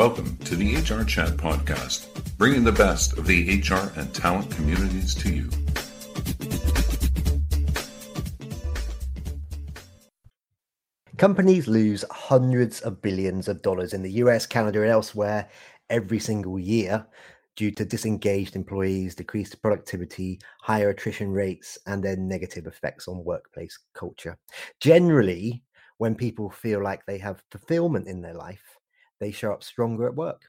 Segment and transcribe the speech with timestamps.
[0.00, 2.06] Welcome to the HR Chat Podcast,
[2.38, 5.50] bringing the best of the HR and talent communities to you.
[11.18, 15.50] Companies lose hundreds of billions of dollars in the US, Canada, and elsewhere
[15.90, 17.06] every single year
[17.54, 23.78] due to disengaged employees, decreased productivity, higher attrition rates, and their negative effects on workplace
[23.92, 24.38] culture.
[24.80, 25.62] Generally,
[25.98, 28.69] when people feel like they have fulfillment in their life,
[29.20, 30.42] they show up stronger at work.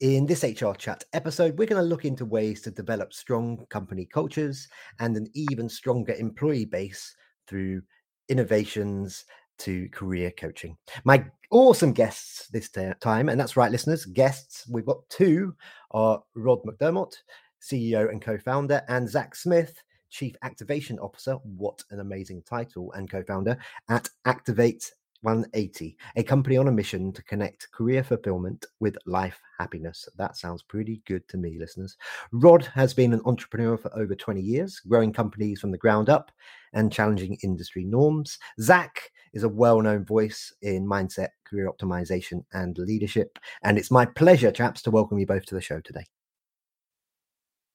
[0.00, 4.04] In this HR Chat episode, we're going to look into ways to develop strong company
[4.04, 4.66] cultures
[4.98, 7.14] and an even stronger employee base
[7.46, 7.82] through
[8.28, 9.24] innovations
[9.58, 10.76] to career coaching.
[11.04, 15.54] My awesome guests this time, and that's right, listeners, guests, we've got two,
[15.90, 17.14] are Rod McDermott,
[17.60, 19.80] CEO and co-founder, and Zach Smith,
[20.10, 26.68] Chief Activation Officer, what an amazing title, and co-founder at Activate 180, a company on
[26.68, 30.08] a mission to connect career fulfillment with life happiness.
[30.16, 31.96] That sounds pretty good to me, listeners.
[32.32, 36.30] Rod has been an entrepreneur for over 20 years, growing companies from the ground up
[36.72, 38.38] and challenging industry norms.
[38.60, 43.38] Zach is a well known voice in mindset, career optimization, and leadership.
[43.62, 46.06] And it's my pleasure, chaps, to welcome you both to the show today.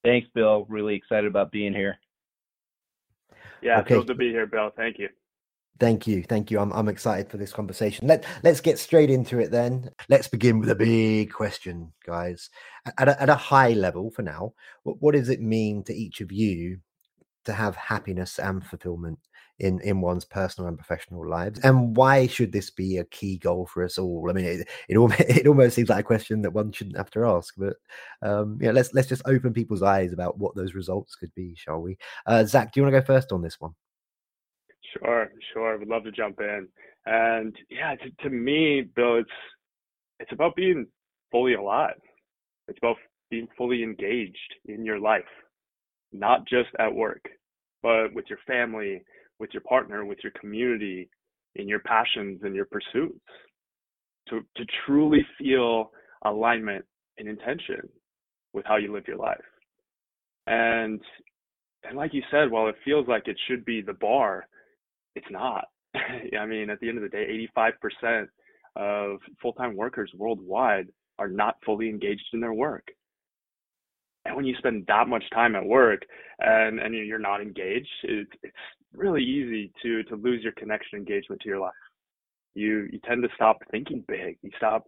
[0.04, 0.66] Thanks, Bill.
[0.68, 1.98] Really excited about being here.
[3.62, 3.90] Yeah, okay.
[3.90, 4.72] thrilled to be here, Bill.
[4.76, 5.10] Thank you.
[5.80, 6.60] Thank you, thank you.
[6.60, 8.08] I'm I'm excited for this conversation.
[8.08, 9.90] Let Let's get straight into it then.
[10.08, 12.50] Let's begin with a big question, guys.
[12.98, 16.22] At a, at a high level, for now, what, what does it mean to each
[16.22, 16.80] of you
[17.46, 19.20] to have happiness and fulfillment
[19.60, 21.60] in in one's personal and professional lives?
[21.62, 24.30] And why should this be a key goal for us all?
[24.30, 27.10] I mean, it it, almost, it almost seems like a question that one shouldn't have
[27.12, 27.78] to ask, but
[28.22, 31.82] um, yeah, let's let's just open people's eyes about what those results could be, shall
[31.82, 31.98] we?
[32.28, 33.74] Uh, Zach, do you want to go first on this one?
[34.94, 35.74] Sure, sure.
[35.74, 36.68] I would love to jump in.
[37.06, 39.30] And yeah, to, to me, Bill, it's
[40.20, 40.88] it's about being
[41.32, 42.00] fully alive.
[42.68, 42.98] It's about
[43.30, 45.24] being fully engaged in your life,
[46.12, 47.26] not just at work,
[47.82, 49.04] but with your family,
[49.40, 51.10] with your partner, with your community,
[51.56, 53.20] in your passions and your pursuits.
[54.30, 55.92] To to truly feel
[56.24, 56.86] alignment
[57.18, 57.90] and intention
[58.54, 59.44] with how you live your life.
[60.48, 61.02] And
[61.84, 64.46] and like you said, while it feels like it should be the bar,
[65.16, 65.66] it's not.
[65.96, 68.28] I mean, at the end of the day, 85%
[68.76, 70.88] of full-time workers worldwide
[71.20, 72.88] are not fully engaged in their work.
[74.26, 76.02] And when you spend that much time at work
[76.40, 78.56] and, and you're not engaged, it, it's
[78.94, 81.74] really easy to to lose your connection engagement to your life.
[82.56, 84.38] You you tend to stop thinking big.
[84.42, 84.86] You stop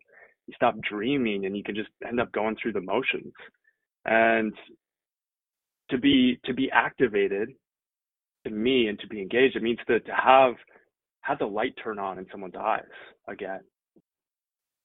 [0.47, 3.33] you stop dreaming and you can just end up going through the motions.
[4.05, 4.53] And
[5.89, 7.49] to be to be activated
[8.45, 10.55] to me and to be engaged, it means to, to have
[11.21, 12.83] have the light turn on in someone's eyes
[13.27, 13.61] again.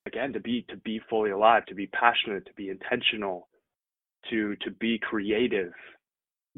[0.06, 3.48] Again, to be to be fully alive, to be passionate, to be intentional,
[4.30, 5.72] to to be creative,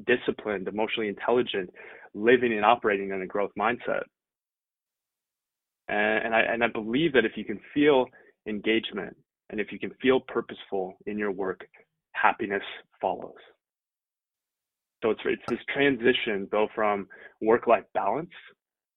[0.06, 1.70] disciplined, emotionally intelligent,
[2.14, 4.04] living and operating in a growth mindset.
[5.88, 8.06] And, and I and I believe that if you can feel
[8.46, 9.16] engagement
[9.50, 11.66] and if you can feel purposeful in your work,
[12.12, 12.62] happiness
[13.00, 13.34] follows.
[15.02, 17.08] So it's it's this transition though from
[17.40, 18.30] work life balance,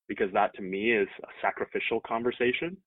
[0.07, 2.77] because that to me is a sacrificial conversation.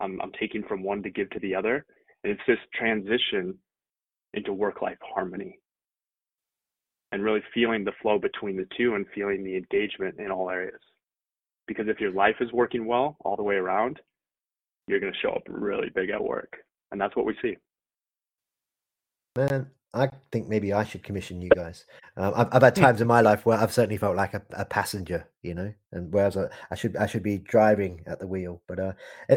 [0.00, 1.84] I'm I'm taking from one to give to the other.
[2.22, 3.58] And it's this transition
[4.34, 5.58] into work life harmony.
[7.12, 10.80] And really feeling the flow between the two and feeling the engagement in all areas.
[11.66, 13.98] Because if your life is working well all the way around,
[14.86, 16.56] you're going to show up really big at work.
[16.92, 17.56] And that's what we see.
[19.36, 21.84] Man, I think maybe I should commission you guys.
[22.16, 22.84] Um, I've, I've, had hmm.
[22.84, 26.12] times in my life where I've certainly felt like a, a passenger, you know, and
[26.12, 28.62] whereas I, I, should I should be driving at the wheel.
[28.68, 28.92] But uh,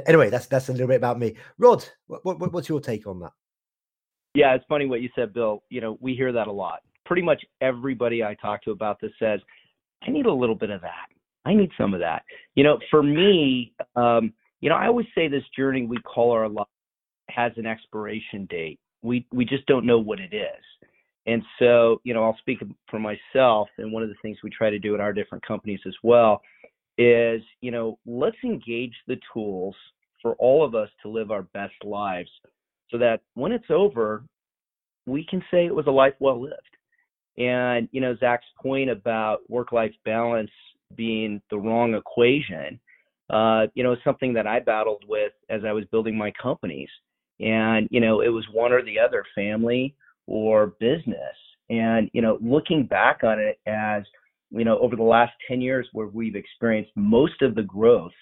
[0.06, 1.36] anyway, that's that's a little bit about me.
[1.58, 3.32] Rod, what, what, what's your take on that?
[4.36, 5.64] Yeah, it's funny what you said, Bill.
[5.70, 6.82] You know, we hear that a lot.
[7.06, 9.40] Pretty much everybody I talk to about this says,
[10.04, 11.08] "I need a little bit of that.
[11.46, 12.24] I need some of that."
[12.56, 16.48] You know, for me, um, you know, I always say this journey we call our
[16.48, 16.68] life
[17.30, 20.64] has an expiration date we we just don't know what it is.
[21.26, 22.60] And so, you know, I'll speak
[22.90, 25.80] for myself, and one of the things we try to do in our different companies
[25.88, 26.42] as well
[26.98, 29.76] is, you know, let's engage the tools
[30.22, 32.30] for all of us to live our best lives
[32.90, 34.24] so that when it's over,
[35.06, 36.58] we can say it was a life well lived.
[37.38, 40.52] And, you know, Zach's point about work life balance
[40.96, 42.80] being the wrong equation,
[43.30, 46.90] uh, you know, something that I battled with as I was building my companies
[47.44, 49.96] and you know it was one or the other family
[50.28, 51.36] or business
[51.70, 54.04] and you know looking back on it as
[54.52, 58.14] you know over the last 10 years where we've experienced most of the growth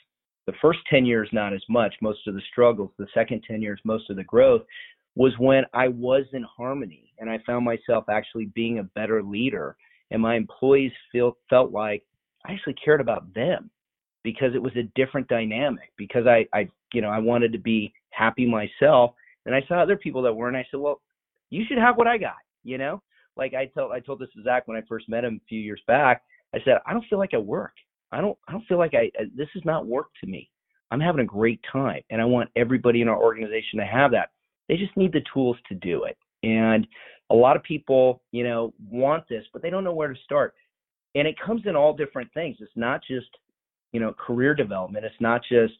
[0.47, 2.91] The first 10 years, not as much, most of the struggles.
[2.97, 4.63] The second 10 years, most of the growth
[5.15, 9.75] was when I was in harmony and I found myself actually being a better leader.
[10.09, 12.03] And my employees feel, felt like
[12.45, 13.69] I actually cared about them
[14.23, 17.93] because it was a different dynamic because I, I, you know, I wanted to be
[18.11, 19.13] happy myself.
[19.45, 20.55] And I saw other people that weren't.
[20.55, 21.01] I said, well,
[21.49, 23.01] you should have what I got, you know?
[23.37, 25.59] Like I told I told this to Zach when I first met him a few
[25.59, 26.23] years back.
[26.53, 27.73] I said, I don't feel like I work.
[28.11, 30.49] I don't I don't feel like I this is not work to me.
[30.91, 34.31] I'm having a great time and I want everybody in our organization to have that.
[34.67, 36.17] They just need the tools to do it.
[36.43, 36.85] And
[37.29, 40.53] a lot of people, you know, want this, but they don't know where to start.
[41.15, 42.57] And it comes in all different things.
[42.59, 43.27] It's not just,
[43.93, 45.05] you know, career development.
[45.05, 45.73] It's not just,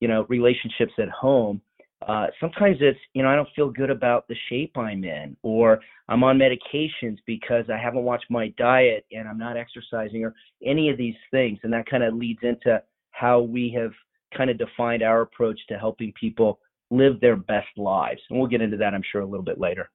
[0.00, 1.60] you know, relationships at home.
[2.06, 5.80] Uh, sometimes it's, you know, I don't feel good about the shape I'm in, or
[6.08, 10.34] I'm on medications because I haven't watched my diet and I'm not exercising, or
[10.64, 11.58] any of these things.
[11.62, 13.92] And that kind of leads into how we have
[14.36, 16.60] kind of defined our approach to helping people
[16.90, 18.20] live their best lives.
[18.28, 19.90] And we'll get into that, I'm sure, a little bit later.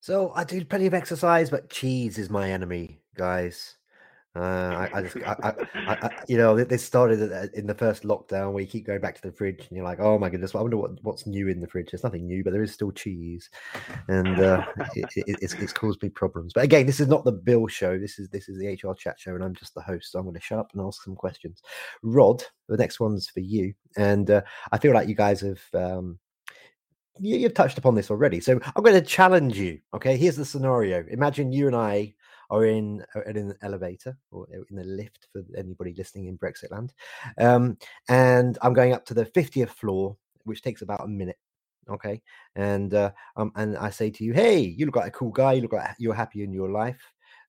[0.00, 3.76] So I do plenty of exercise, but cheese is my enemy, guys.
[4.34, 5.54] Uh, I, I just, I, I,
[6.06, 7.20] I, you know, this started
[7.54, 10.00] in the first lockdown where you keep going back to the fridge and you're like,
[10.00, 11.90] oh my goodness, I wonder what, what's new in the fridge.
[11.90, 13.50] There's nothing new, but there is still cheese,
[14.08, 14.64] and uh,
[14.94, 16.54] it, it, it's, it's caused me problems.
[16.54, 17.98] But again, this is not the Bill show.
[17.98, 20.12] This is this is the HR chat show, and I'm just the host.
[20.12, 21.60] So I'm going to shut up and ask some questions.
[22.02, 25.60] Rod, the next one's for you, and uh, I feel like you guys have.
[25.74, 26.18] Um,
[27.20, 28.40] you, have touched upon this already.
[28.40, 29.80] So I'm going to challenge you.
[29.92, 31.04] Okay, here's the scenario.
[31.10, 32.14] Imagine you and I
[32.52, 36.70] are in are in an elevator or in a lift for anybody listening in Brexit
[36.70, 36.92] land.
[37.38, 37.78] Um,
[38.08, 41.38] and I'm going up to the 50th floor, which takes about a minute.
[41.90, 42.22] Okay,
[42.54, 45.54] and uh, um, and I say to you, hey, you look like a cool guy.
[45.54, 47.00] You look like you're happy in your life.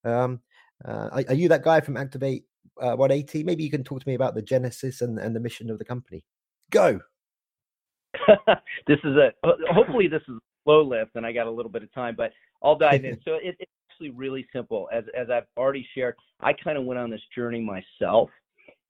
[0.06, 0.40] Um,
[0.84, 2.46] uh, are, are, you that guy from Activate
[2.82, 3.44] uh, 180?
[3.44, 5.86] Maybe you can talk to me about the genesis and, and the mission of the
[5.86, 6.24] company.
[6.72, 7.00] Go.
[8.88, 9.34] this is a
[9.72, 12.32] hopefully this is a slow lift, and I got a little bit of time, but
[12.64, 13.20] I'll dive in.
[13.26, 13.70] So it, it
[14.04, 14.90] actually really simple.
[14.92, 18.30] As as I've already shared, I kind of went on this journey myself,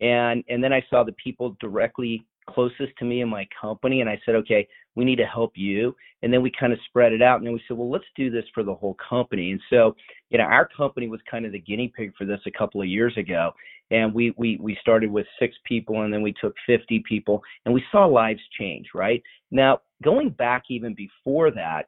[0.01, 4.09] and and then I saw the people directly closest to me in my company, and
[4.09, 5.95] I said, okay, we need to help you.
[6.23, 8.29] And then we kind of spread it out, and then we said, well, let's do
[8.29, 9.51] this for the whole company.
[9.51, 9.95] And so,
[10.29, 12.87] you know, our company was kind of the guinea pig for this a couple of
[12.87, 13.51] years ago,
[13.91, 17.73] and we we we started with six people, and then we took 50 people, and
[17.73, 18.87] we saw lives change.
[18.93, 21.87] Right now, going back even before that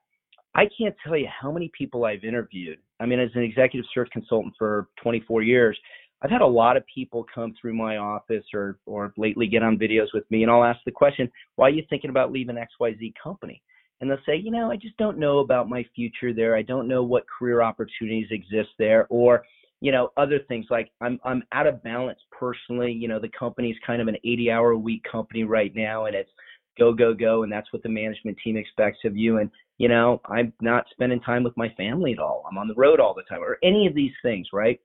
[0.56, 2.80] I can't tell you how many people I've interviewed.
[3.00, 5.77] I mean, as an executive search consultant for 24 years,
[6.21, 9.77] I've had a lot of people come through my office or or lately get on
[9.77, 13.13] videos with me, and I'll ask the question, "Why are you thinking about leaving XYZ
[13.21, 13.62] company?"
[14.00, 16.56] And they'll say, "You know, I just don't know about my future there.
[16.56, 19.44] I don't know what career opportunities exist there, or
[19.81, 22.91] you know, other things like I'm I'm out of balance personally.
[22.91, 26.31] You know, the company's kind of an 80-hour a week company right now, and it's
[26.77, 29.38] go go go, and that's what the management team expects of you.
[29.38, 32.45] And you know, I'm not spending time with my family at all.
[32.50, 34.80] I'm on the road all the time, or any of these things, right?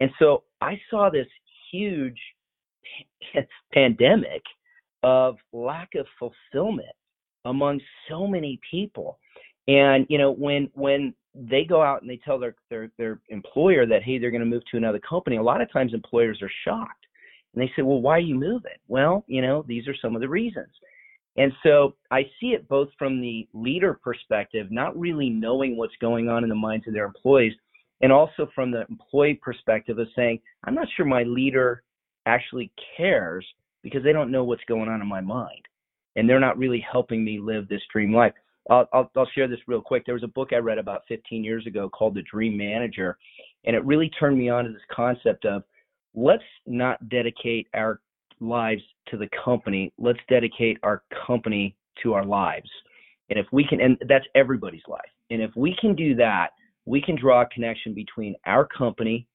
[0.00, 1.26] And so I saw this
[1.70, 2.18] huge
[3.72, 4.42] pandemic
[5.02, 6.88] of lack of fulfillment
[7.44, 9.18] among so many people.
[9.68, 13.86] And you know, when when they go out and they tell their their their employer
[13.86, 16.50] that hey, they're going to move to another company, a lot of times employers are
[16.64, 17.06] shocked.
[17.54, 20.20] And they say, "Well, why are you moving?" Well, you know, these are some of
[20.20, 20.70] the reasons.
[21.36, 26.28] And so I see it both from the leader perspective, not really knowing what's going
[26.28, 27.52] on in the minds of their employees,
[28.00, 31.82] and also from the employee perspective of saying, I'm not sure my leader
[32.26, 33.46] actually cares
[33.82, 35.62] because they don't know what's going on in my mind.
[36.16, 38.32] And they're not really helping me live this dream life.
[38.70, 40.06] I'll, I'll, I'll share this real quick.
[40.06, 43.18] There was a book I read about 15 years ago called The Dream Manager,
[43.64, 45.64] and it really turned me on to this concept of
[46.14, 48.00] let's not dedicate our
[48.40, 52.70] lives to the company, let's dedicate our company to our lives.
[53.30, 55.00] And if we can, and that's everybody's life.
[55.30, 56.50] And if we can do that,
[56.84, 59.26] we can draw a connection between our company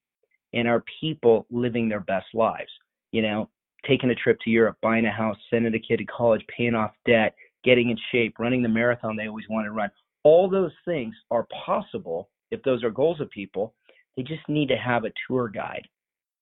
[0.53, 2.70] and our people living their best lives.
[3.12, 3.50] You know,
[3.88, 6.91] taking a trip to Europe, buying a house, sending a kid to college, paying off
[7.06, 9.89] debt, getting in shape, running the marathon they always wanted to run.
[10.24, 13.74] All those things are possible if those are goals of people.
[14.15, 15.88] They just need to have a tour guide.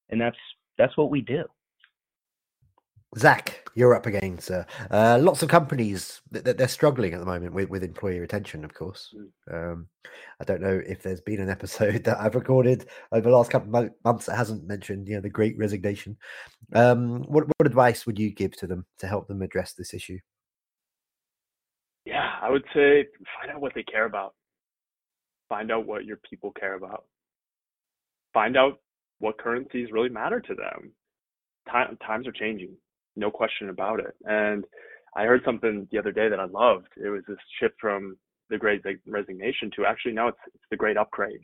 [0.09, 0.37] And that's
[0.77, 1.43] that's what we do.
[3.15, 4.65] Zach, you're up again, sir.
[4.91, 8.65] uh, lots of companies that they're struggling at the moment with, with employee retention.
[8.65, 9.71] Of course, mm.
[9.71, 9.87] um,
[10.41, 13.73] I don't know if there's been an episode that I've recorded over the last couple
[13.75, 16.17] of months that hasn't mentioned, you know, the Great Resignation.
[16.73, 20.19] Um, what what advice would you give to them to help them address this issue?
[22.05, 23.05] Yeah, I would say
[23.39, 24.33] find out what they care about.
[25.47, 27.05] Find out what your people care about.
[28.33, 28.79] Find out
[29.19, 30.91] what currencies really matter to them.
[31.71, 32.75] Time, times are changing
[33.17, 34.15] no question about it.
[34.25, 34.65] And
[35.15, 36.87] I heard something the other day that I loved.
[36.95, 38.17] It was this shift from
[38.49, 41.41] the great resignation to actually now it's, it's the great upgrade.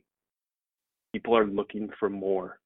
[1.12, 2.60] People are looking for more.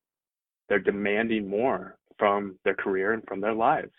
[0.70, 3.94] They're demanding more from their career and from their lives.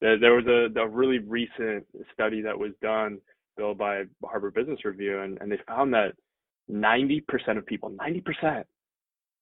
[0.00, 3.18] There, there was a, a really recent study that was done,
[3.56, 6.12] Bill, by Harvard Business Review, and, and they found that
[6.70, 7.22] 90%
[7.56, 8.64] of people, 90%,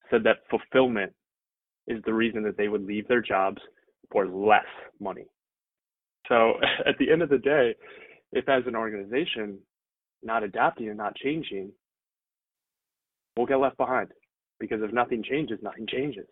[0.09, 1.13] said that fulfillment
[1.87, 3.61] is the reason that they would leave their jobs
[4.11, 4.65] for less
[4.99, 5.25] money.
[6.27, 6.53] So
[6.87, 7.75] at the end of the day,
[8.31, 9.59] if as an organization
[10.23, 11.71] not adapting and not changing,
[13.37, 14.09] we'll get left behind
[14.59, 16.25] because if nothing changes, nothing changes.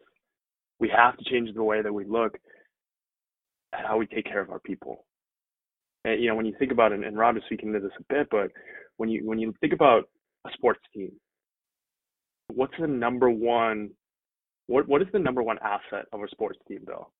[0.79, 2.35] We have to change the way that we look
[3.73, 5.05] at how we take care of our people.
[6.03, 8.13] And, you know, when you think about it, and Rob is speaking to this a
[8.13, 8.51] bit, but
[8.97, 10.09] when you when you think about
[10.45, 11.11] a sports team,
[12.53, 13.91] what's the number one
[14.67, 17.11] what what is the number one asset of a sports team, Bill?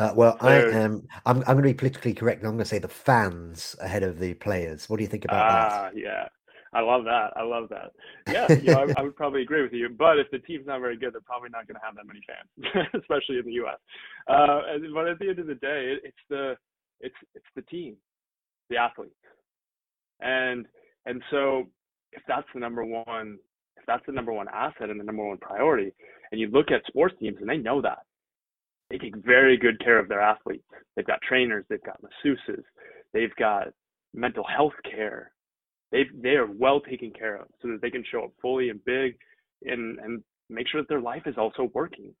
[0.00, 1.06] Uh, well, I am.
[1.26, 2.40] I'm, I'm going to be politically correct.
[2.40, 4.88] And I'm going to say the fans ahead of the players.
[4.88, 5.92] What do you think about ah, that?
[5.94, 6.26] yeah,
[6.72, 7.32] I love that.
[7.36, 7.92] I love that.
[8.26, 9.90] Yeah, you know, I, I, would probably agree with you.
[9.90, 12.20] But if the team's not very good, they're probably not going to have that many
[12.26, 13.76] fans, especially in the U.S.
[14.26, 14.60] Uh,
[14.94, 16.54] but at the end of the day, it, it's the
[17.00, 17.94] it's it's the team,
[18.70, 19.12] the athletes,
[20.20, 20.64] and
[21.04, 21.66] and so
[22.12, 23.38] if that's the number one
[23.76, 25.92] if that's the number one asset and the number one priority,
[26.32, 28.00] and you look at sports teams and they know that,
[28.90, 30.64] they take very good care of their athletes.
[30.96, 32.62] They've got trainers, they've got masseuses,
[33.12, 33.68] they've got
[34.12, 35.30] mental health care.
[35.92, 38.84] They they are well taken care of so that they can show up fully and
[38.84, 39.16] big,
[39.64, 42.14] and and make sure that their life is also working.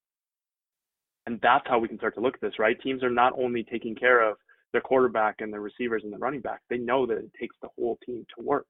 [1.26, 2.80] And that's how we can start to look at this, right?
[2.80, 4.36] Teams are not only taking care of
[4.72, 6.60] their quarterback and their receivers and the running back.
[6.70, 8.66] They know that it takes the whole team to work.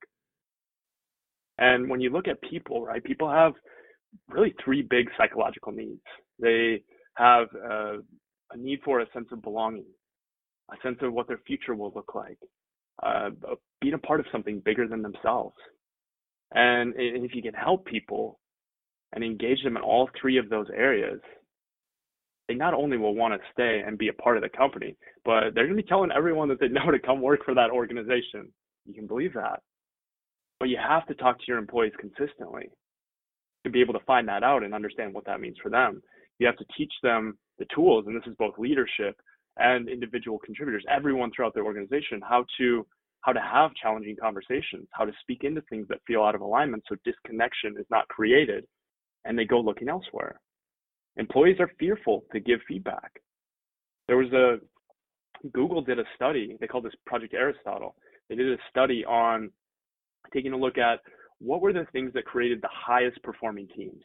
[1.59, 3.53] And when you look at people, right, people have
[4.29, 6.01] really three big psychological needs.
[6.39, 6.83] They
[7.21, 7.99] have a,
[8.53, 9.85] a need for a sense of belonging,
[10.73, 12.39] a sense of what their future will look like,
[13.03, 13.31] uh,
[13.81, 15.57] being a part of something bigger than themselves.
[16.53, 18.41] And, if you can help people
[19.13, 21.21] and engage them in all three of those areas,
[22.49, 25.55] they not only will want to stay and be a part of the company, but
[25.55, 28.53] they're going to be telling everyone that they know to come work for that organization.
[28.87, 29.61] You can believe that.
[30.59, 32.71] But you have to talk to your employees consistently
[33.65, 36.03] to be able to find that out and understand what that means for them.
[36.41, 39.15] You have to teach them the tools, and this is both leadership
[39.59, 42.87] and individual contributors, everyone throughout the organization, how to
[43.21, 46.83] how to have challenging conversations, how to speak into things that feel out of alignment
[46.89, 48.65] so disconnection is not created
[49.27, 50.41] and they go looking elsewhere.
[51.19, 53.21] Employees are fearful to give feedback.
[54.09, 54.57] There was a
[55.53, 57.95] Google did a study, they called this Project Aristotle.
[58.31, 59.51] They did a study on
[60.33, 61.01] taking a look at
[61.39, 64.03] what were the things that created the highest performing teams.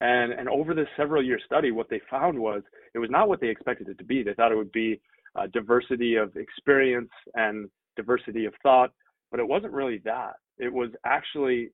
[0.00, 2.62] And, and over this several year study, what they found was
[2.94, 4.22] it was not what they expected it to be.
[4.22, 5.00] They thought it would be
[5.36, 8.92] uh, diversity of experience and diversity of thought,
[9.30, 10.34] but it wasn't really that.
[10.58, 11.70] It was actually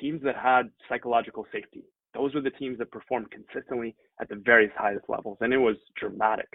[0.00, 1.82] teams that had psychological safety.
[2.14, 5.76] Those were the teams that performed consistently at the very highest levels, and it was
[5.96, 6.48] dramatic.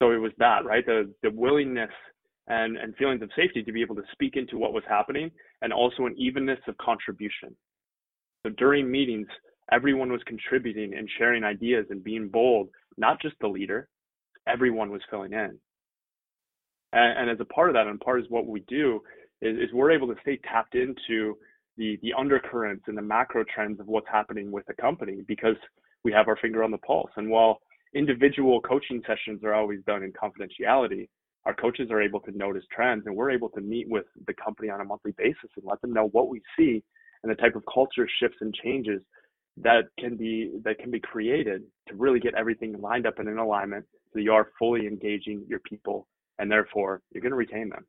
[0.00, 0.84] So it was that, right?
[0.84, 1.90] The the willingness
[2.48, 5.30] and, and feelings of safety to be able to speak into what was happening
[5.62, 7.56] and also an evenness of contribution.
[8.44, 9.26] So during meetings,
[9.72, 13.88] everyone was contributing and sharing ideas and being bold, not just the leader,
[14.46, 15.58] everyone was filling in.
[16.92, 19.00] And, and as a part of that, and part of what we do,
[19.42, 21.36] is, is we're able to stay tapped into
[21.76, 25.56] the, the undercurrents and the macro trends of what's happening with the company because
[26.04, 27.10] we have our finger on the pulse.
[27.16, 27.60] And while
[27.94, 31.08] individual coaching sessions are always done in confidentiality,
[31.44, 34.68] our coaches are able to notice trends and we're able to meet with the company
[34.68, 36.82] on a monthly basis and let them know what we see
[37.22, 39.00] and the type of culture shifts and changes
[39.58, 43.38] that can be that can be created to really get everything lined up and in
[43.38, 46.06] alignment so you are fully engaging your people
[46.38, 47.84] and therefore you're going to retain them.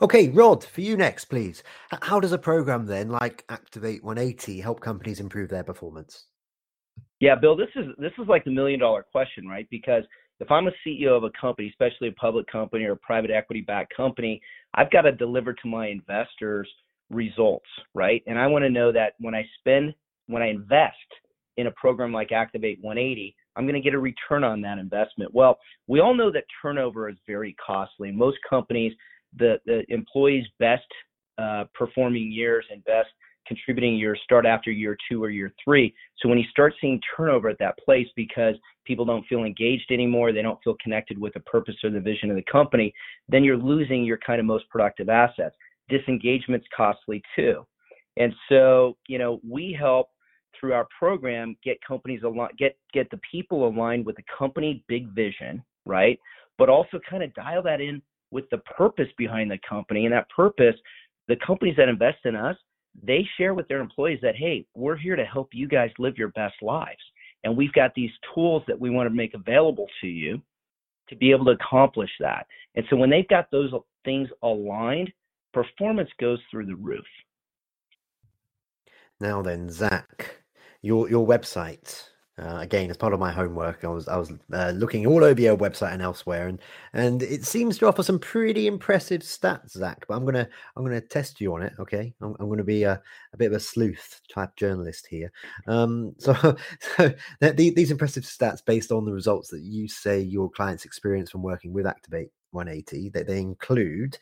[0.00, 1.62] Okay rod for you next please.
[2.02, 6.26] How does a program then like activate 180 help companies improve their performance?
[7.20, 9.68] Yeah bill this is this is like the million dollar question right?
[9.70, 10.04] Because
[10.40, 13.60] if I'm a CEO of a company, especially a public company or a private equity
[13.60, 14.40] backed company,
[14.74, 16.68] I've got to deliver to my investors
[17.10, 18.22] results, right?
[18.26, 19.94] And I want to know that when I spend,
[20.28, 20.96] when I invest
[21.56, 25.34] in a program like Activate 180, I'm going to get a return on that investment.
[25.34, 25.58] Well,
[25.88, 28.12] we all know that turnover is very costly.
[28.12, 28.92] Most companies,
[29.36, 30.86] the, the employees' best
[31.38, 33.08] uh, performing years and best
[33.48, 35.92] contributing years start after year two or year three.
[36.18, 38.54] So when you start seeing turnover at that place because
[38.84, 42.30] people don't feel engaged anymore, they don't feel connected with the purpose or the vision
[42.30, 42.92] of the company,
[43.28, 45.56] then you're losing your kind of most productive assets.
[45.88, 47.66] Disengagement's costly too.
[48.18, 50.08] And so, you know, we help
[50.58, 55.08] through our program get companies aligned, get get the people aligned with the company big
[55.14, 56.18] vision, right?
[56.56, 60.28] But also kind of dial that in with the purpose behind the company, and that
[60.30, 60.74] purpose,
[61.28, 62.56] the companies that invest in us,
[63.02, 66.28] they share with their employees that hey, we're here to help you guys live your
[66.28, 67.02] best lives,
[67.44, 70.40] and we've got these tools that we want to make available to you
[71.08, 72.46] to be able to accomplish that.
[72.74, 73.72] And so when they've got those
[74.04, 75.10] things aligned,
[75.52, 77.04] performance goes through the roof.
[79.20, 80.37] Now then, Zach,
[80.82, 82.04] your your website.
[82.40, 85.40] Uh, again, as part of my homework, I was I was uh, looking all over
[85.40, 86.60] your website and elsewhere, and
[86.92, 90.04] and it seems to offer some pretty impressive stats, Zach.
[90.06, 91.72] But I'm gonna I'm gonna test you on it.
[91.80, 95.32] Okay, I'm, I'm gonna be a, a bit of a sleuth type journalist here.
[95.66, 96.56] Um, so
[96.96, 101.42] so these impressive stats based on the results that you say your clients experience from
[101.42, 104.18] working with Activate 180 that they include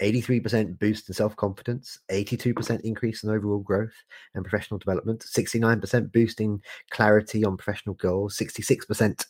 [0.00, 3.94] 83% boost in self confidence, 82% increase in overall growth
[4.34, 9.24] and professional development, 69% boost in clarity on professional goals, 66%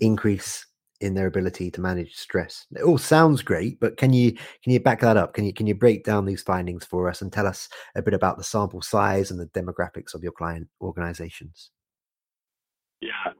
[0.00, 0.66] increase
[1.00, 2.66] in their ability to manage stress.
[2.76, 5.32] It all sounds great, but can you can you back that up?
[5.34, 8.14] Can you can you break down these findings for us and tell us a bit
[8.14, 11.70] about the sample size and the demographics of your client organizations?
[13.00, 13.32] Yeah,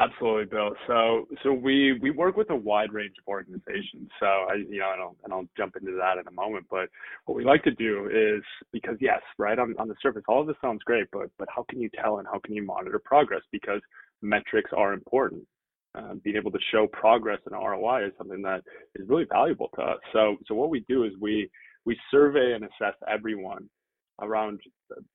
[0.00, 0.70] Absolutely, Bill.
[0.86, 4.08] So, so we we work with a wide range of organizations.
[4.18, 6.64] So, I you know, and I'll, and I'll jump into that in a moment.
[6.70, 6.88] But
[7.26, 8.42] what we like to do is
[8.72, 11.66] because yes, right on on the surface, all of this sounds great, but but how
[11.68, 13.42] can you tell and how can you monitor progress?
[13.52, 13.82] Because
[14.22, 15.42] metrics are important.
[15.94, 18.62] Uh, being able to show progress and ROI is something that
[18.94, 19.98] is really valuable to us.
[20.14, 21.50] So, so what we do is we
[21.84, 23.68] we survey and assess everyone
[24.20, 24.60] around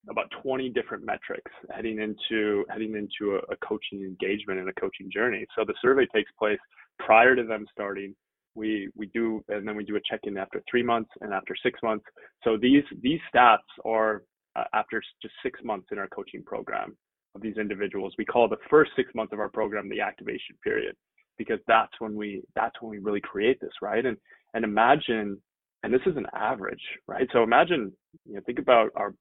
[0.09, 5.09] about 20 different metrics heading into heading into a, a, coaching engagement and a coaching
[5.11, 5.45] journey.
[5.55, 6.59] So the survey takes place
[6.99, 8.15] prior to them starting.
[8.55, 11.79] We we do and then we do a check-in after three months and after six
[11.83, 12.05] months.
[12.43, 14.23] So these these stats are
[14.55, 16.95] uh, after just six months in our coaching program
[17.35, 18.13] of these individuals.
[18.17, 20.95] We call the first six months of our program the activation period
[21.37, 24.17] because that's when we that's when we really create this right and
[24.53, 25.37] and imagine
[25.85, 27.27] and this is an average, right?
[27.31, 27.93] So imagine,
[28.25, 29.13] you know, think about our,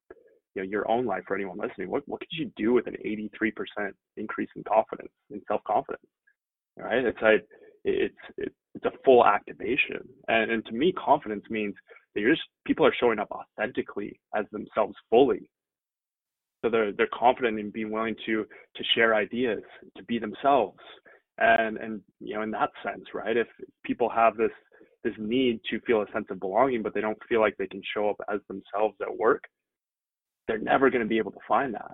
[0.54, 1.90] you know, your own life for anyone listening.
[1.90, 6.06] What what could you do with an 83% increase in confidence, in self confidence,
[6.76, 7.04] right?
[7.04, 7.46] It's like
[7.84, 11.74] it's it's it's a full activation, and and to me, confidence means
[12.14, 15.50] that you're just people are showing up authentically as themselves fully.
[16.62, 19.62] So they're they're confident in being willing to to share ideas,
[19.96, 20.78] to be themselves,
[21.38, 23.36] and and you know in that sense, right?
[23.36, 23.48] If
[23.84, 24.50] people have this
[25.04, 27.82] this need to feel a sense of belonging, but they don't feel like they can
[27.94, 29.44] show up as themselves at work,
[30.48, 31.92] they're never going to be able to find that.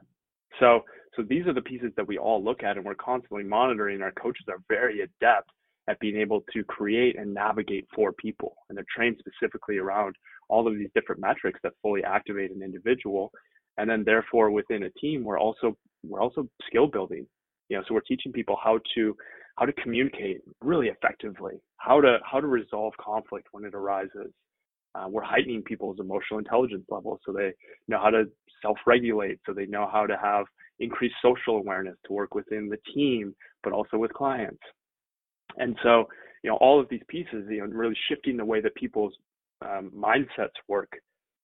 [0.59, 0.85] So,
[1.17, 4.03] so these are the pieces that we all look at and we're constantly monitoring.
[4.03, 5.51] Our coaches are very adept
[5.89, 8.55] at being able to create and navigate for people.
[8.69, 10.15] And they're trained specifically around
[10.49, 13.33] all of these different metrics that fully activate an individual.
[13.79, 17.27] And then therefore within a team, we're also we're also skill building.
[17.69, 19.17] You know, so we're teaching people how to
[19.61, 24.33] how to communicate really effectively, how to how to resolve conflict when it arises.
[24.95, 27.53] Uh, we're heightening people's emotional intelligence levels so they
[27.87, 28.25] know how to
[28.63, 30.47] self-regulate, so they know how to have
[30.81, 34.63] increased social awareness to work within the team, but also with clients.
[35.59, 36.09] And so,
[36.43, 39.13] you know, all of these pieces, you know, really shifting the way that people's
[39.63, 40.91] um, mindsets work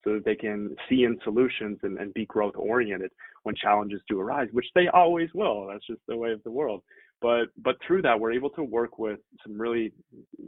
[0.03, 3.11] so that they can see in solutions and, and be growth oriented
[3.43, 5.67] when challenges do arise, which they always will.
[5.67, 6.81] That's just the way of the world
[7.21, 9.91] but but through that we're able to work with some really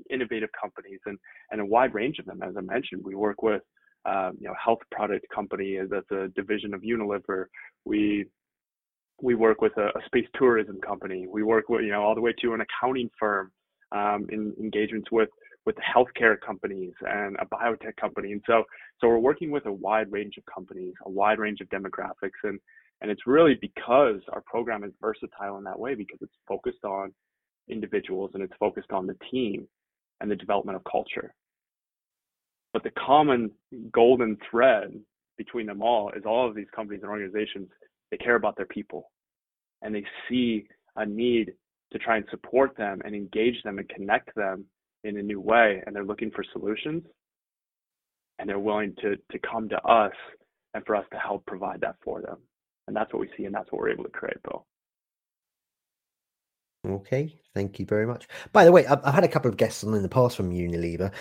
[0.09, 1.17] innovative companies and
[1.51, 2.41] and a wide range of them.
[2.43, 3.61] As i mentioned we work with
[4.05, 7.45] um, you know health product company that's a division of unilever.
[7.85, 8.25] We
[9.21, 11.27] we work with a, a, space tourism company.
[11.29, 13.51] We work with you know all the way to an accounting firm
[13.91, 15.29] um, in engagements with
[15.65, 18.31] with healthcare companies and a biotech company.
[18.31, 18.63] And so
[18.99, 22.39] so we're working with a wide range of companies a wide range of demographics.
[22.43, 22.59] And
[23.01, 27.13] and it's really because our program is versatile in that way because it's focused on
[27.69, 29.67] individuals and it's focused on the team
[30.19, 31.33] and the development of culture.
[32.73, 33.51] But the common
[33.91, 34.93] golden thread
[35.37, 37.69] between them all is all of these companies and organizations,
[38.11, 39.09] they care about their people
[39.81, 41.53] and they see a need
[41.93, 44.65] to try and support them and engage them and connect them
[45.05, 45.81] in a new way.
[45.85, 47.03] And they're looking for solutions
[48.37, 50.11] and they're willing to, to come to us
[50.73, 52.37] and for us to help provide that for them
[52.89, 54.65] and that's what we see and that's what we're able to create bill
[56.87, 58.29] Okay, thank you very much.
[58.53, 60.49] By the way, I've, I've, had a couple of guests on in the past from
[60.49, 61.11] Unilever.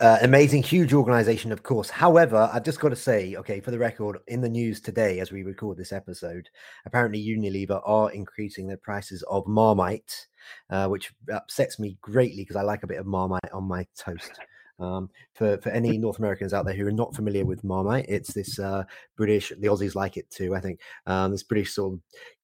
[0.00, 1.90] Uh, amazing, huge organization, of course.
[1.90, 5.32] However, I've just got to say, okay, for the record, in the news today, as
[5.32, 6.48] we record this episode,
[6.86, 10.28] apparently Unilever are increasing their prices of Marmite,
[10.70, 14.38] uh, which upsets me greatly because I like a bit of Marmite on my toast.
[14.80, 18.32] Um, for for any North Americans out there who are not familiar with Marmite, it's
[18.32, 18.84] this uh,
[19.16, 19.50] British.
[19.50, 20.80] The Aussies like it too, I think.
[21.06, 22.00] Um, this British sort of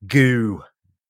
[0.06, 0.62] goo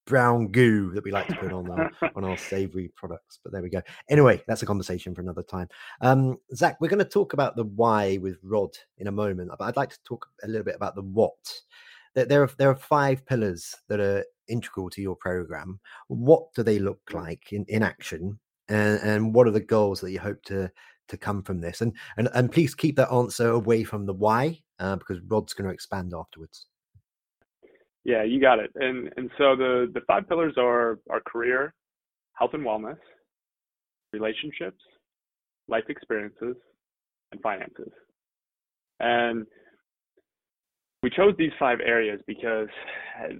[0.07, 3.39] brown goo that we like to put on our on our savory products.
[3.43, 3.83] But there we go.
[4.09, 5.69] Anyway, that's a conversation for another time.
[6.01, 9.65] Um, Zach, we're going to talk about the why with Rod in a moment, but
[9.65, 11.35] I'd like to talk a little bit about the what.
[12.15, 15.81] There are there are five pillars that are integral to your program.
[16.09, 17.17] What do they look mm.
[17.17, 20.71] like in, in action, and, and what are the goals that you hope to
[21.09, 21.81] to come from this?
[21.81, 25.69] And and and please keep that answer away from the why, uh, because Rod's going
[25.69, 26.67] to expand afterwards.
[28.05, 28.71] Yeah, you got it.
[28.77, 31.75] And and so the the five pillars are our career,
[32.35, 32.99] health and wellness,
[34.13, 34.81] relationships,
[35.69, 36.57] life experiences,
[37.33, 37.93] and finances.
[39.01, 39.47] And
[41.03, 42.69] we chose these five areas because
[43.23, 43.35] uh,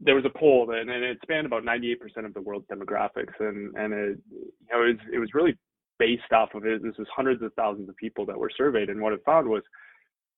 [0.00, 3.74] there was a poll and, and it spanned about 98% of the world's demographics and
[3.76, 5.56] and it you know it was, it was really
[5.98, 9.00] based off of it this is hundreds of thousands of people that were surveyed and
[9.00, 9.62] what it found was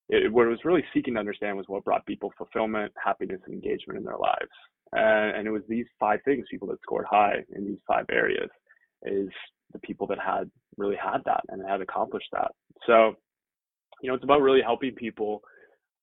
[0.09, 3.53] it, what it was really seeking to understand was what brought people fulfillment, happiness, and
[3.53, 4.49] engagement in their lives.
[4.91, 8.49] And, and it was these five things, people that scored high in these five areas,
[9.03, 9.29] is
[9.71, 12.51] the people that had really had that and had accomplished that.
[12.87, 13.13] So,
[14.01, 15.41] you know, it's about really helping people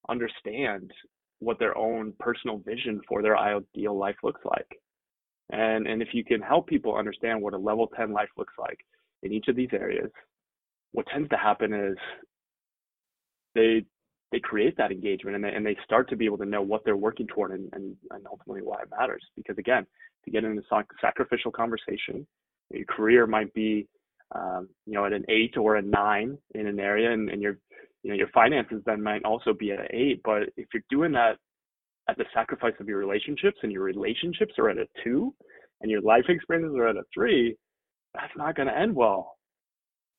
[0.09, 0.93] understand
[1.41, 4.69] what their own personal vision for their ideal life looks like.
[5.51, 8.79] And and if you can help people understand what a level 10 life looks like
[9.23, 10.11] in each of these areas,
[10.93, 11.97] what tends to happen is
[13.55, 13.85] they
[14.33, 16.85] they create that engagement and they, and they start to be able to know what
[16.85, 19.23] they're working toward and, and, and ultimately why it matters.
[19.37, 19.87] Because again,
[20.25, 20.63] to get into
[21.01, 22.27] sacrificial conversation,
[22.73, 23.87] your career might be,
[24.35, 27.59] um, you know, at an eight or a nine in an area, and, and your,
[28.03, 30.21] you know, your finances then might also be at an eight.
[30.25, 31.37] But if you're doing that
[32.09, 35.33] at the sacrifice of your relationships, and your relationships are at a two,
[35.81, 37.57] and your life experiences are at a three,
[38.17, 39.37] that's not going to end well.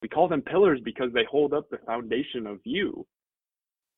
[0.02, 3.06] We call them pillars because they hold up the foundation of you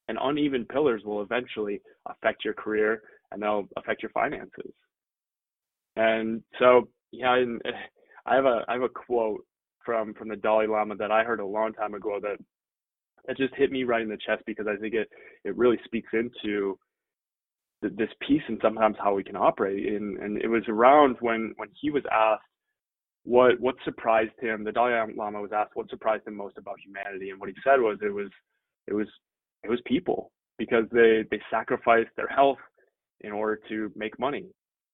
[0.09, 4.73] and uneven pillars will eventually affect your career and they'll affect your finances.
[5.95, 7.35] And so, yeah,
[7.65, 7.71] eh,
[8.25, 9.45] I have a I have a quote
[9.85, 12.37] from from the Dalai Lama that I heard a long time ago that
[13.27, 15.09] that just hit me right in the chest because I think it
[15.43, 16.77] it really speaks into
[17.81, 19.93] this piece and sometimes how we can operate.
[19.93, 22.43] And and it was around when when he was asked
[23.23, 24.63] what what surprised him.
[24.63, 27.79] The Dalai Lama was asked what surprised him most about humanity, and what he said
[27.79, 28.29] was it was
[28.87, 29.07] it was
[29.63, 32.59] it was people because they they sacrificed their health
[33.21, 34.45] in order to make money.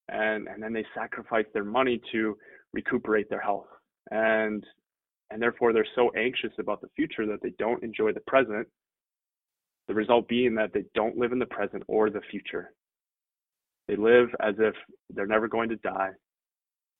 [0.10, 2.38] And and then they sacrificed their money to
[2.74, 3.68] recuperate their health.
[4.12, 4.64] And
[5.32, 8.68] and therefore they're so anxious about the future that they don't enjoy the present
[9.88, 12.72] the result being that they don't live in the present or the future.
[13.88, 14.74] They live as if
[15.12, 16.10] they're never going to die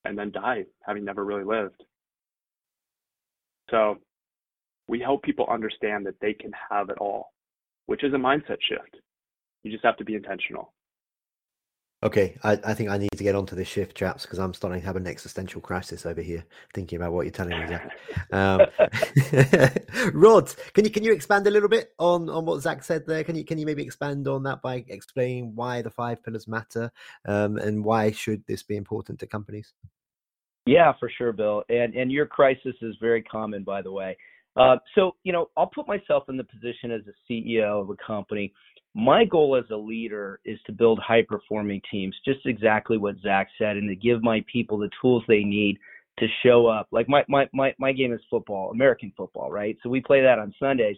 [0.06, 1.84] and then die having never really lived
[3.70, 3.98] so
[4.88, 7.32] we help people understand that they can have it all
[7.86, 8.98] which is a mindset shift.
[9.64, 10.74] You just have to be intentional.
[12.04, 14.82] Okay, I, I think I need to get onto this shift, chaps, because I'm starting
[14.82, 17.90] to have an existential crisis over here, thinking about what you're telling me, Zach.
[18.32, 18.62] Um,
[20.14, 23.24] Rod, can you can you expand a little bit on on what Zach said there?
[23.24, 26.92] Can you can you maybe expand on that by explaining why the five pillars matter
[27.28, 29.74] um, and why should this be important to companies?
[30.66, 31.64] Yeah, for sure, Bill.
[31.70, 34.18] And and your crisis is very common, by the way.
[34.58, 37.96] Uh, so, you know, I'll put myself in the position as a CEO of a
[38.06, 38.54] company.
[38.98, 43.50] My goal as a leader is to build high performing teams, just exactly what Zach
[43.58, 45.78] said, and to give my people the tools they need
[46.18, 46.88] to show up.
[46.92, 49.78] Like my, my, my, my game is football, American football, right?
[49.84, 50.96] So we play that on Sundays.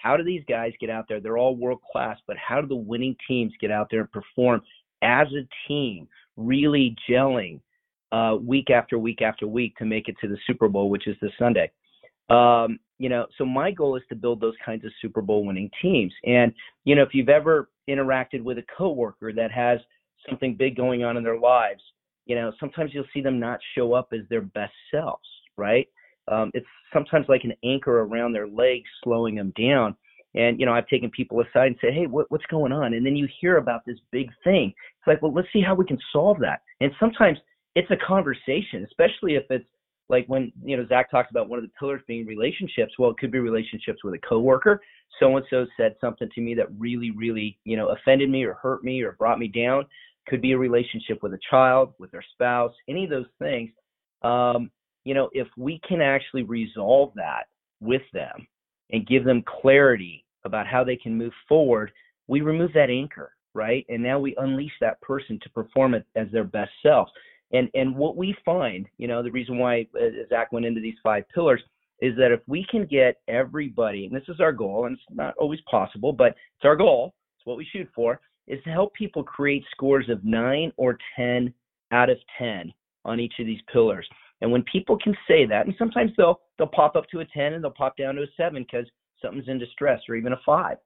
[0.00, 1.20] How do these guys get out there?
[1.20, 4.62] They're all world class, but how do the winning teams get out there and perform
[5.02, 7.58] as a team, really gelling
[8.12, 11.16] uh, week after week after week to make it to the Super Bowl, which is
[11.20, 11.68] this Sunday?
[12.30, 15.70] Um, you know, so my goal is to build those kinds of Super Bowl winning
[15.80, 16.12] teams.
[16.24, 16.52] And,
[16.84, 19.78] you know, if you've ever interacted with a coworker that has
[20.28, 21.82] something big going on in their lives,
[22.26, 25.88] you know, sometimes you'll see them not show up as their best selves, right?
[26.28, 29.96] Um, it's sometimes like an anchor around their legs, slowing them down.
[30.34, 33.04] And you know, I've taken people aside and said, "Hey, what, what's going on?" And
[33.04, 34.68] then you hear about this big thing.
[34.68, 36.62] It's like, well, let's see how we can solve that.
[36.80, 37.38] And sometimes
[37.74, 39.66] it's a conversation, especially if it's
[40.10, 42.92] like when you know Zach talks about one of the pillars being relationships.
[42.98, 44.82] Well, it could be relationships with a coworker.
[45.18, 48.54] So and so said something to me that really, really you know offended me or
[48.54, 49.86] hurt me or brought me down.
[50.28, 53.70] Could be a relationship with a child, with their spouse, any of those things.
[54.22, 54.70] Um,
[55.04, 57.44] you know, if we can actually resolve that
[57.80, 58.46] with them
[58.90, 61.90] and give them clarity about how they can move forward,
[62.26, 63.86] we remove that anchor, right?
[63.88, 67.08] And now we unleash that person to perform it as their best self.
[67.52, 70.94] And and what we find, you know, the reason why uh, Zach went into these
[71.02, 71.62] five pillars
[72.00, 75.34] is that if we can get everybody, and this is our goal, and it's not
[75.36, 79.22] always possible, but it's our goal, it's what we shoot for, is to help people
[79.22, 81.52] create scores of nine or 10
[81.92, 82.72] out of 10
[83.04, 84.06] on each of these pillars.
[84.40, 87.54] And when people can say that, and sometimes they'll they'll pop up to a 10
[87.54, 88.86] and they'll pop down to a seven because
[89.20, 90.78] something's in distress or even a five.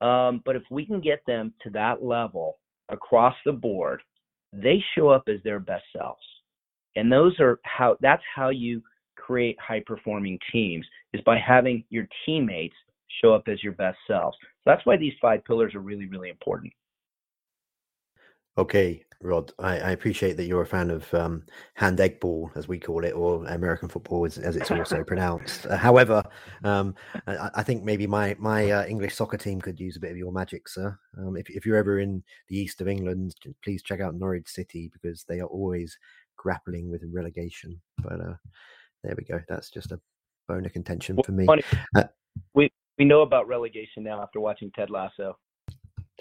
[0.00, 2.58] Um, but if we can get them to that level
[2.88, 4.00] across the board,
[4.52, 6.22] they show up as their best selves.
[6.96, 8.82] And those are how that's how you
[9.16, 12.74] create high performing teams is by having your teammates
[13.22, 14.36] show up as your best selves.
[14.40, 16.72] So that's why these five pillars are really, really important.
[18.58, 22.68] Okay, Rod, I, I, appreciate that you're a fan of um, hand egg ball, as
[22.68, 25.64] we call it, or American football, as, as it's also pronounced.
[25.66, 26.22] Uh, however,
[26.64, 26.94] um,
[27.26, 30.16] I, I, think maybe my my uh, English soccer team could use a bit of
[30.16, 30.98] your magic, sir.
[31.18, 34.90] Um, if, if you're ever in the east of England, please check out Norwich City
[34.92, 35.96] because they are always
[36.36, 37.80] grappling with relegation.
[38.02, 38.34] But uh,
[39.04, 39.40] there we go.
[39.48, 40.00] That's just a
[40.48, 41.46] bone of contention for me.
[41.94, 42.04] Uh,
[42.54, 45.38] we we know about relegation now after watching Ted Lasso.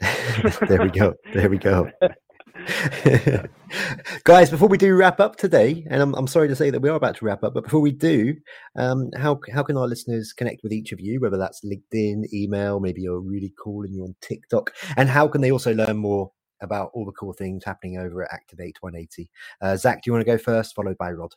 [0.68, 1.14] there we go.
[1.34, 1.90] There we go.
[4.24, 6.90] Guys, before we do wrap up today, and I'm, I'm sorry to say that we
[6.90, 8.36] are about to wrap up, but before we do,
[8.76, 12.80] um, how how can our listeners connect with each of you, whether that's LinkedIn, email,
[12.80, 16.32] maybe you're really cool and you're on TikTok, and how can they also learn more
[16.62, 19.30] about all the cool things happening over at Activate 180?
[19.62, 21.34] Uh, Zach, do you want to go first, followed by Rod?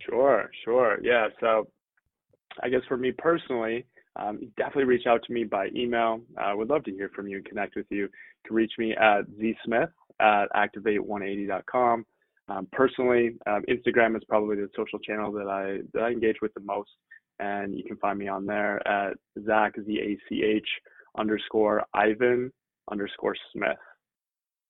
[0.00, 0.98] Sure, sure.
[1.02, 1.28] Yeah.
[1.40, 1.68] So
[2.62, 3.86] I guess for me personally,
[4.18, 6.20] um, definitely reach out to me by email.
[6.36, 8.02] I uh, would love to hear from you and connect with you.
[8.02, 8.08] You
[8.46, 12.04] can reach me at zsmith at activate180.com.
[12.48, 16.54] Um, personally, um, Instagram is probably the social channel that I that I engage with
[16.54, 16.90] the most,
[17.38, 20.66] and you can find me on there at Zach Z A C H
[21.18, 22.50] underscore Ivan
[22.90, 23.76] underscore Smith.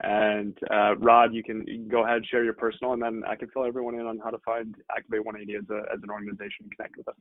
[0.00, 3.22] And uh, Rod, you can, you can go ahead and share your personal, and then
[3.26, 6.10] I can fill everyone in on how to find Activate 180 as a as an
[6.10, 7.16] organization and connect with us.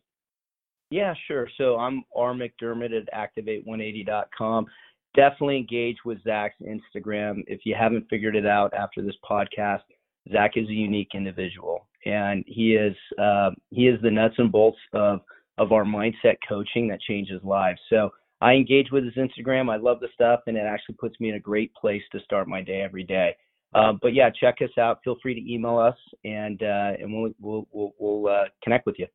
[0.89, 1.47] Yeah, sure.
[1.57, 4.65] So I'm R McDermott at activate180.com.
[5.15, 7.43] Definitely engage with Zach's Instagram.
[7.47, 9.81] If you haven't figured it out after this podcast,
[10.31, 14.77] Zach is a unique individual, and he is uh, he is the nuts and bolts
[14.93, 15.21] of
[15.57, 17.79] of our mindset coaching that changes lives.
[17.89, 19.71] So I engage with his Instagram.
[19.71, 22.47] I love the stuff, and it actually puts me in a great place to start
[22.47, 23.35] my day every day.
[23.73, 24.99] Um, but yeah, check us out.
[25.03, 28.95] Feel free to email us, and uh, and we'll we'll we'll, we'll uh, connect with
[28.99, 29.07] you.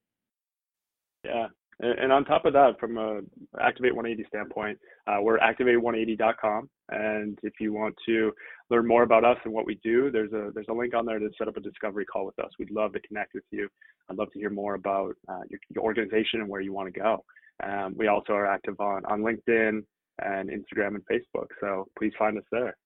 [1.24, 1.46] Yeah,
[1.80, 3.20] and on top of that, from a
[3.60, 6.68] Activate 180 standpoint, uh, we're activate180.com.
[6.90, 8.32] And if you want to
[8.70, 11.18] learn more about us and what we do, there's a there's a link on there
[11.18, 12.50] to set up a discovery call with us.
[12.58, 13.68] We'd love to connect with you.
[14.10, 17.00] I'd love to hear more about uh, your, your, organization and where you want to
[17.00, 17.24] go.
[17.64, 19.82] Um, we also are active on on LinkedIn
[20.22, 21.46] and Instagram and Facebook.
[21.60, 22.76] So please find us there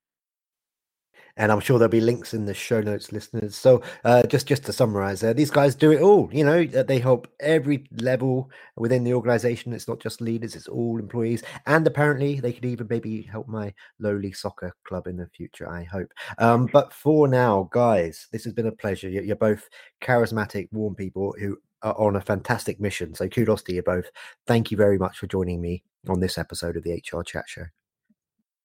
[1.37, 3.55] and I'm sure there'll be links in the show notes, listeners.
[3.57, 6.31] So uh, just just to summarize, there, these guys do it all.
[6.33, 9.73] You know, they help every level within the organization.
[9.73, 13.75] It's not just leaders; it's all employees, and apparently they could even maybe help my
[13.99, 15.69] lowly soccer club in the future.
[15.69, 16.13] I hope.
[16.39, 19.09] Um, but for now, guys, this has been a pleasure.
[19.09, 19.69] You're, you're both
[20.03, 23.15] charismatic, warm people who are on a fantastic mission.
[23.15, 24.07] So kudos to you both.
[24.47, 27.65] Thank you very much for joining me on this episode of the HR Chat Show.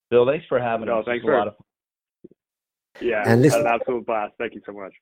[0.10, 1.06] Bill, thanks for having no, us.
[1.06, 1.56] Thanks for, a lot of
[3.00, 4.34] yeah, and listen, an absolute blast.
[4.38, 4.94] Thank you so much.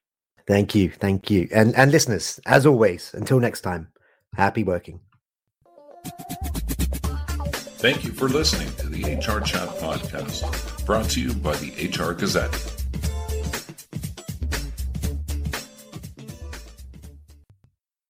[0.48, 3.90] Thank you, thank you, and and listeners, as always, until next time,
[4.36, 5.00] happy working.
[7.80, 12.14] Thank you for listening to the HR Chat podcast, brought to you by the HR
[12.14, 12.79] Gazette.